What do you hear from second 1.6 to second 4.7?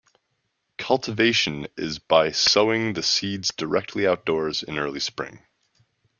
is by sowing the seeds directly outdoors